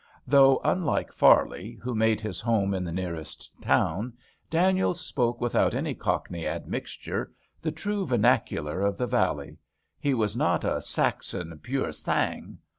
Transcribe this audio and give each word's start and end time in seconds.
Though, 0.25 0.59
unlike 0.63 1.11
Farley, 1.11 1.73
who 1.83 1.93
made 1.93 2.19
his 2.19 2.41
home 2.41 2.73
in 2.73 2.83
the 2.83 2.91
nearest 2.91 3.51
town, 3.61 4.13
Daniels 4.49 4.99
spoke 4.99 5.39
without 5.39 5.75
any 5.75 5.93
Cockney 5.93 6.47
admixture, 6.47 7.31
the 7.61 7.71
true 7.71 8.07
vernacular 8.07 8.81
of 8.81 8.97
the 8.97 9.05
valley, 9.05 9.57
he 9.99 10.15
was 10.15 10.35
not 10.35 10.63
a 10.63 10.81
Saxon, 10.81 11.51
pur 11.51 11.55
34 11.57 11.79
DANIELS 11.81 11.99
sang. 11.99 12.57